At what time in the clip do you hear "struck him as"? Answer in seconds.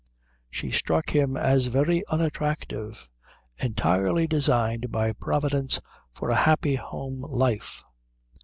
0.71-1.67